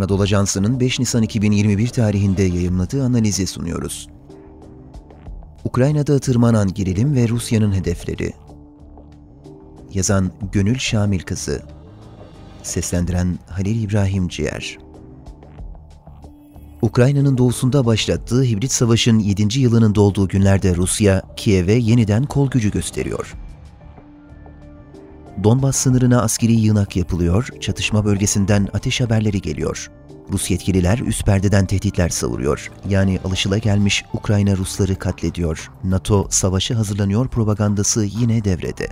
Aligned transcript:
Anadolu 0.00 0.22
Ajansı'nın 0.22 0.80
5 0.80 0.98
Nisan 0.98 1.22
2021 1.22 1.88
tarihinde 1.88 2.42
yayımladığı 2.42 3.04
analizi 3.04 3.46
sunuyoruz. 3.46 4.08
Ukrayna'da 5.64 6.18
tırmanan 6.18 6.74
gerilim 6.74 7.14
ve 7.14 7.28
Rusya'nın 7.28 7.72
hedefleri. 7.72 8.32
Yazan 9.94 10.30
Gönül 10.52 10.78
Şamil 10.78 11.20
Kızı. 11.20 11.62
Seslendiren 12.62 13.38
Halil 13.48 13.82
İbrahim 13.82 14.28
Ciğer. 14.28 14.78
Ukrayna'nın 16.82 17.38
doğusunda 17.38 17.86
başlattığı 17.86 18.42
hibrit 18.42 18.72
savaşın 18.72 19.18
7. 19.18 19.60
yılının 19.60 19.94
dolduğu 19.94 20.28
günlerde 20.28 20.76
Rusya, 20.76 21.22
Kiev'e 21.36 21.74
yeniden 21.74 22.24
kol 22.26 22.50
gücü 22.50 22.70
gösteriyor. 22.70 23.34
Donbas 25.44 25.76
sınırına 25.76 26.22
askeri 26.22 26.52
yığınak 26.52 26.96
yapılıyor, 26.96 27.48
çatışma 27.60 28.04
bölgesinden 28.04 28.68
ateş 28.72 29.00
haberleri 29.00 29.40
geliyor. 29.40 29.90
Rus 30.32 30.50
yetkililer 30.50 30.98
üst 30.98 31.26
perdeden 31.26 31.66
tehditler 31.66 32.08
savuruyor. 32.08 32.70
Yani 32.88 33.20
alışılagelmiş 33.24 34.04
Ukrayna 34.12 34.56
Rusları 34.56 34.96
katlediyor. 34.96 35.70
NATO 35.84 36.26
savaşı 36.30 36.74
hazırlanıyor 36.74 37.28
propagandası 37.28 38.04
yine 38.04 38.44
devrede. 38.44 38.88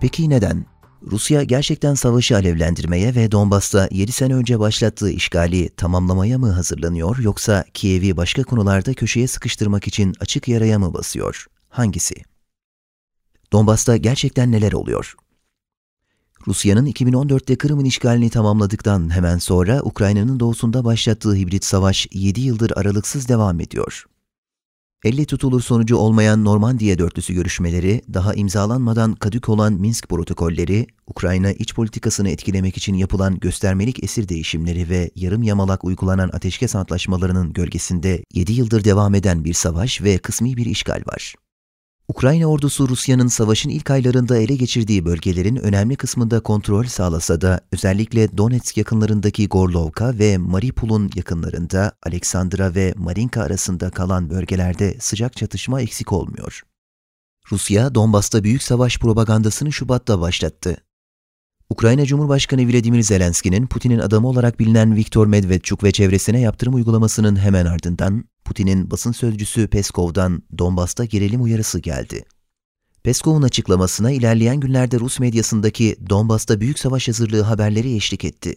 Peki 0.00 0.30
neden? 0.30 0.66
Rusya 1.02 1.42
gerçekten 1.42 1.94
savaşı 1.94 2.36
alevlendirmeye 2.36 3.14
ve 3.14 3.32
Donbas'ta 3.32 3.88
7 3.90 4.12
sene 4.12 4.34
önce 4.34 4.58
başlattığı 4.58 5.10
işgali 5.10 5.68
tamamlamaya 5.68 6.38
mı 6.38 6.52
hazırlanıyor 6.52 7.18
yoksa 7.18 7.64
Kiev'i 7.74 8.16
başka 8.16 8.42
konularda 8.42 8.94
köşeye 8.94 9.26
sıkıştırmak 9.26 9.88
için 9.88 10.14
açık 10.20 10.48
yaraya 10.48 10.78
mı 10.78 10.94
basıyor? 10.94 11.46
Hangisi? 11.68 12.14
Donbas'ta 13.52 13.96
gerçekten 13.96 14.52
neler 14.52 14.72
oluyor? 14.72 15.14
Rusya'nın 16.48 16.86
2014'te 16.86 17.56
Kırım'ın 17.56 17.84
işgalini 17.84 18.30
tamamladıktan 18.30 19.14
hemen 19.14 19.38
sonra 19.38 19.80
Ukrayna'nın 19.82 20.40
doğusunda 20.40 20.84
başlattığı 20.84 21.34
hibrit 21.34 21.64
savaş 21.64 22.06
7 22.12 22.40
yıldır 22.40 22.72
aralıksız 22.76 23.28
devam 23.28 23.60
ediyor. 23.60 24.04
Elle 25.04 25.24
tutulur 25.24 25.60
sonucu 25.60 25.96
olmayan 25.96 26.44
Normandiya 26.44 26.98
dörtlüsü 26.98 27.34
görüşmeleri, 27.34 28.02
daha 28.14 28.34
imzalanmadan 28.34 29.12
kadük 29.12 29.48
olan 29.48 29.72
Minsk 29.72 30.08
protokolleri, 30.08 30.86
Ukrayna 31.06 31.52
iç 31.52 31.74
politikasını 31.74 32.30
etkilemek 32.30 32.76
için 32.76 32.94
yapılan 32.94 33.38
göstermelik 33.38 34.04
esir 34.04 34.28
değişimleri 34.28 34.88
ve 34.88 35.10
yarım 35.14 35.42
yamalak 35.42 35.84
uygulanan 35.84 36.30
ateşkes 36.32 36.74
antlaşmalarının 36.74 37.52
gölgesinde 37.52 38.24
7 38.34 38.52
yıldır 38.52 38.84
devam 38.84 39.14
eden 39.14 39.44
bir 39.44 39.54
savaş 39.54 40.02
ve 40.02 40.18
kısmi 40.18 40.56
bir 40.56 40.66
işgal 40.66 41.02
var. 41.06 41.34
Ukrayna 42.08 42.46
ordusu 42.46 42.88
Rusya'nın 42.88 43.26
savaşın 43.26 43.70
ilk 43.70 43.90
aylarında 43.90 44.38
ele 44.38 44.56
geçirdiği 44.56 45.04
bölgelerin 45.04 45.56
önemli 45.56 45.96
kısmında 45.96 46.40
kontrol 46.40 46.84
sağlasa 46.84 47.40
da 47.40 47.60
özellikle 47.72 48.38
Donetsk 48.38 48.76
yakınlarındaki 48.76 49.48
Gorlovka 49.48 50.18
ve 50.18 50.38
Mariupol'un 50.38 51.10
yakınlarında 51.14 51.92
Aleksandra 52.02 52.74
ve 52.74 52.94
Marinka 52.96 53.42
arasında 53.42 53.90
kalan 53.90 54.30
bölgelerde 54.30 54.96
sıcak 55.00 55.36
çatışma 55.36 55.80
eksik 55.80 56.12
olmuyor. 56.12 56.62
Rusya, 57.52 57.94
Donbas'ta 57.94 58.44
büyük 58.44 58.62
savaş 58.62 58.98
propagandasını 58.98 59.72
Şubat'ta 59.72 60.20
başlattı. 60.20 60.76
Ukrayna 61.70 62.04
Cumhurbaşkanı 62.04 62.68
Vladimir 62.68 63.02
Zelenski'nin 63.02 63.66
Putin'in 63.66 63.98
adamı 63.98 64.28
olarak 64.28 64.60
bilinen 64.60 64.96
Viktor 64.96 65.26
Medvedchuk 65.26 65.84
ve 65.84 65.92
çevresine 65.92 66.40
yaptırım 66.40 66.74
uygulamasının 66.74 67.36
hemen 67.36 67.66
ardından 67.66 68.24
Putin'in 68.44 68.90
basın 68.90 69.12
sözcüsü 69.12 69.68
Peskov'dan 69.68 70.42
Donbas'ta 70.58 71.04
gerilim 71.04 71.42
uyarısı 71.42 71.78
geldi. 71.78 72.24
Peskov'un 73.02 73.42
açıklamasına 73.42 74.10
ilerleyen 74.10 74.60
günlerde 74.60 75.00
Rus 75.00 75.20
medyasındaki 75.20 75.96
Donbas'ta 76.10 76.60
büyük 76.60 76.78
savaş 76.78 77.08
hazırlığı 77.08 77.42
haberleri 77.42 77.94
eşlik 77.94 78.24
etti. 78.24 78.56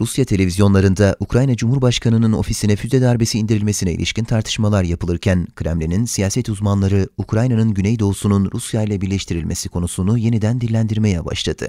Rusya 0.00 0.24
televizyonlarında 0.24 1.16
Ukrayna 1.20 1.56
Cumhurbaşkanı'nın 1.56 2.32
ofisine 2.32 2.76
füze 2.76 3.02
darbesi 3.02 3.38
indirilmesine 3.38 3.92
ilişkin 3.92 4.24
tartışmalar 4.24 4.84
yapılırken 4.84 5.46
Kremlin'in 5.56 6.04
siyaset 6.04 6.48
uzmanları 6.48 7.08
Ukrayna'nın 7.18 7.74
güneydoğusunun 7.74 8.50
Rusya 8.54 8.82
ile 8.82 9.00
birleştirilmesi 9.00 9.68
konusunu 9.68 10.18
yeniden 10.18 10.60
dillendirmeye 10.60 11.24
başladı. 11.24 11.68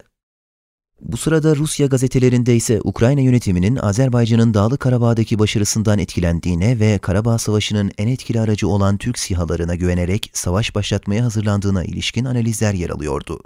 Bu 1.02 1.18
sırada 1.18 1.56
Rusya 1.56 1.88
gazetelerinde 1.88 2.56
ise 2.56 2.82
Ukrayna 2.84 3.22
yönetiminin 3.22 3.76
Azerbaycan'ın 3.76 4.54
Dağlı 4.54 4.78
Karabağ'daki 4.78 5.40
başarısından 5.40 6.00
etkilendiğine 6.00 6.80
ve 6.80 6.98
Karabağ 6.98 7.38
Savaşı'nın 7.38 7.92
en 7.98 8.08
etkili 8.08 8.40
aracı 8.40 8.68
olan 8.68 8.98
Türk 8.98 9.20
sihalarına 9.20 9.76
güvenerek 9.76 10.32
savaş 10.34 10.76
başlatmaya 10.76 11.24
hazırlandığına 11.24 11.84
ilişkin 11.84 12.26
analizler 12.26 12.74
yer 12.74 12.90
alıyordu. 12.90 13.40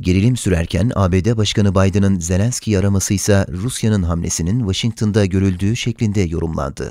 Gerilim 0.00 0.36
sürerken 0.36 0.92
ABD 0.94 1.36
Başkanı 1.36 1.74
Biden'ın 1.74 2.18
Zelenski'yi 2.18 2.78
araması 2.78 3.14
ise 3.14 3.46
Rusya'nın 3.48 4.02
hamlesinin 4.02 4.58
Washington'da 4.58 5.26
görüldüğü 5.26 5.76
şeklinde 5.76 6.20
yorumlandı. 6.20 6.90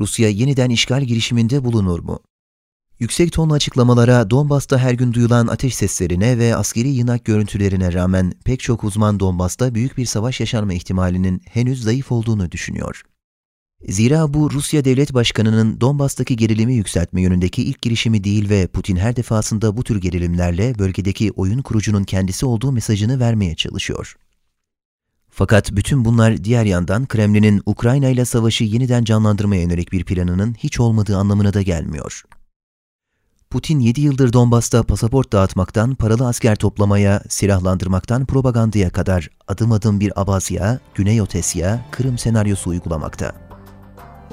Rusya 0.00 0.28
yeniden 0.28 0.70
işgal 0.70 1.02
girişiminde 1.02 1.64
bulunur 1.64 2.00
mu? 2.00 2.20
Yüksek 2.98 3.32
tonlu 3.32 3.54
açıklamalara, 3.54 4.30
Donbas'ta 4.30 4.78
her 4.78 4.92
gün 4.92 5.12
duyulan 5.12 5.46
ateş 5.46 5.74
seslerine 5.74 6.38
ve 6.38 6.56
askeri 6.56 6.88
yınak 6.88 7.24
görüntülerine 7.24 7.92
rağmen 7.92 8.32
pek 8.44 8.60
çok 8.60 8.84
uzman 8.84 9.20
Donbas'ta 9.20 9.74
büyük 9.74 9.96
bir 9.96 10.06
savaş 10.06 10.40
yaşanma 10.40 10.74
ihtimalinin 10.74 11.42
henüz 11.50 11.82
zayıf 11.82 12.12
olduğunu 12.12 12.52
düşünüyor. 12.52 13.02
Zira 13.88 14.34
bu 14.34 14.50
Rusya 14.50 14.84
Devlet 14.84 15.14
Başkanı'nın 15.14 15.80
Donbas'taki 15.80 16.36
gerilimi 16.36 16.74
yükseltme 16.74 17.22
yönündeki 17.22 17.62
ilk 17.62 17.82
girişimi 17.82 18.24
değil 18.24 18.50
ve 18.50 18.66
Putin 18.66 18.96
her 18.96 19.16
defasında 19.16 19.76
bu 19.76 19.84
tür 19.84 20.00
gerilimlerle 20.00 20.78
bölgedeki 20.78 21.32
oyun 21.32 21.62
kurucunun 21.62 22.04
kendisi 22.04 22.46
olduğu 22.46 22.72
mesajını 22.72 23.20
vermeye 23.20 23.54
çalışıyor. 23.54 24.16
Fakat 25.30 25.72
bütün 25.72 26.04
bunlar 26.04 26.44
diğer 26.44 26.64
yandan 26.64 27.06
Kremlin'in 27.06 27.62
Ukrayna 27.66 28.08
ile 28.08 28.24
savaşı 28.24 28.64
yeniden 28.64 29.04
canlandırmaya 29.04 29.62
yönelik 29.62 29.92
bir 29.92 30.04
planının 30.04 30.54
hiç 30.54 30.80
olmadığı 30.80 31.16
anlamına 31.16 31.54
da 31.54 31.62
gelmiyor. 31.62 32.22
Putin 33.50 33.80
7 33.80 34.00
yıldır 34.00 34.32
Donbas'ta 34.32 34.82
pasaport 34.82 35.32
dağıtmaktan 35.32 35.94
paralı 35.94 36.26
asker 36.26 36.56
toplamaya, 36.56 37.22
silahlandırmaktan 37.28 38.26
propagandaya 38.26 38.90
kadar 38.90 39.28
adım 39.48 39.72
adım 39.72 40.00
bir 40.00 40.20
Abazya, 40.20 40.80
Güney 40.94 41.22
Otesya, 41.22 41.86
Kırım 41.90 42.18
senaryosu 42.18 42.70
uygulamakta. 42.70 43.45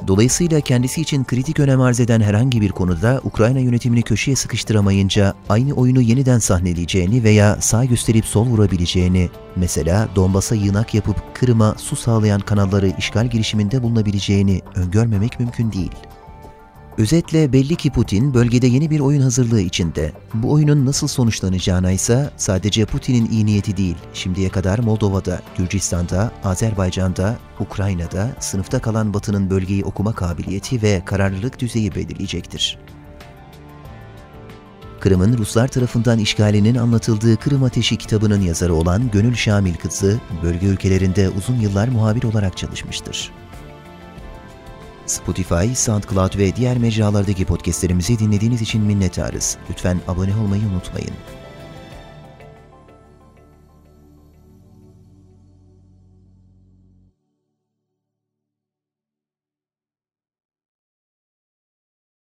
Dolayısıyla 0.07 0.61
kendisi 0.61 1.01
için 1.01 1.23
kritik 1.23 1.59
önem 1.59 1.81
arz 1.81 1.99
eden 1.99 2.21
herhangi 2.21 2.61
bir 2.61 2.69
konuda 2.69 3.21
Ukrayna 3.23 3.59
yönetimini 3.59 4.01
köşeye 4.01 4.35
sıkıştıramayınca 4.35 5.33
aynı 5.49 5.73
oyunu 5.73 6.01
yeniden 6.01 6.39
sahneleyeceğini 6.39 7.23
veya 7.23 7.57
sağ 7.61 7.85
gösterip 7.85 8.25
sol 8.25 8.45
vurabileceğini, 8.47 9.29
mesela 9.55 10.09
Donbas'a 10.15 10.55
yığınak 10.55 10.93
yapıp 10.93 11.35
Kırım'a 11.35 11.75
su 11.77 11.95
sağlayan 11.95 12.41
kanalları 12.41 12.91
işgal 12.97 13.27
girişiminde 13.27 13.83
bulunabileceğini 13.83 14.61
öngörmemek 14.75 15.39
mümkün 15.39 15.71
değil.'' 15.71 16.22
Özetle 16.97 17.53
belli 17.53 17.75
ki 17.75 17.89
Putin 17.89 18.33
bölgede 18.33 18.67
yeni 18.67 18.89
bir 18.89 18.99
oyun 18.99 19.21
hazırlığı 19.21 19.61
içinde. 19.61 20.11
Bu 20.33 20.51
oyunun 20.51 20.85
nasıl 20.85 21.07
sonuçlanacağına 21.07 21.91
ise 21.91 22.29
sadece 22.37 22.85
Putin'in 22.85 23.31
iyi 23.31 23.45
niyeti 23.45 23.77
değil, 23.77 23.95
şimdiye 24.13 24.49
kadar 24.49 24.79
Moldova'da, 24.79 25.41
Gürcistan'da, 25.57 26.31
Azerbaycan'da, 26.43 27.37
Ukrayna'da 27.59 28.29
sınıfta 28.39 28.79
kalan 28.79 29.13
Batı'nın 29.13 29.49
bölgeyi 29.49 29.83
okuma 29.83 30.13
kabiliyeti 30.13 30.81
ve 30.81 31.01
kararlılık 31.05 31.59
düzeyi 31.59 31.95
belirleyecektir. 31.95 32.79
Kırım'ın 34.99 35.37
Ruslar 35.37 35.67
tarafından 35.67 36.19
işgalinin 36.19 36.75
anlatıldığı 36.75 37.37
Kırım 37.37 37.63
Ateşi 37.63 37.97
kitabının 37.97 38.41
yazarı 38.41 38.73
olan 38.73 39.11
Gönül 39.11 39.35
Şamil 39.35 39.75
Kızı, 39.75 40.19
bölge 40.43 40.67
ülkelerinde 40.67 41.29
uzun 41.29 41.55
yıllar 41.55 41.87
muhabir 41.87 42.23
olarak 42.23 42.57
çalışmıştır. 42.57 43.31
Spotify, 45.06 45.75
SoundCloud 45.75 46.38
ve 46.38 46.56
diğer 46.56 46.78
mecralardaki 46.78 47.46
podcastlerimizi 47.46 48.19
dinlediğiniz 48.19 48.62
için 48.62 48.81
minnettarız. 48.81 49.58
Lütfen 49.69 50.00
abone 50.08 50.35
olmayı 50.35 50.64
unutmayın. 50.64 51.14